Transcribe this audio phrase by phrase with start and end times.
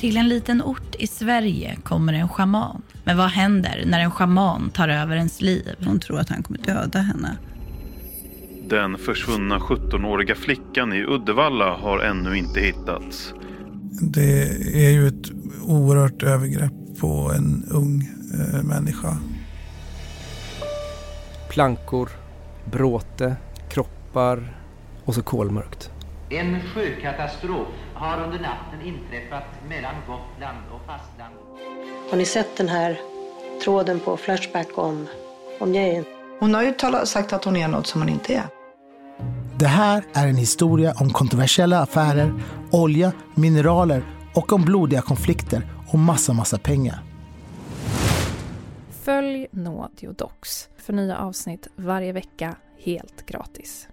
[0.00, 2.82] Till en liten ort i Sverige kommer en schaman.
[3.04, 5.74] Men vad händer när en schaman tar över ens liv?
[5.84, 7.36] Hon tror att han kommer döda henne.
[8.68, 13.34] Den försvunna 17-åriga flickan i Uddevalla har ännu inte hittats.
[14.00, 14.42] Det
[14.86, 15.30] är ju ett
[15.66, 19.16] oerhört övergrepp på en ung eh, människa.
[21.50, 22.08] Plankor,
[22.72, 23.36] bråte,
[23.70, 24.56] kroppar
[25.04, 25.90] och så kolmörkt.
[26.32, 31.40] En sjökatastrof har under natten inträffat mellan Gotland och fastlandet.
[32.10, 33.00] Har ni sett den här
[33.64, 35.06] tråden på Flashback om,
[35.58, 36.04] om Jane?
[36.40, 38.44] Hon har ju talat, sagt att hon är något som hon inte är.
[39.58, 42.32] Det här är en historia om kontroversiella affärer,
[42.72, 44.02] olja, mineraler
[44.34, 47.02] och om blodiga konflikter och massa, massa pengar.
[49.02, 53.89] Följ Nådio Docs för nya avsnitt varje vecka helt gratis.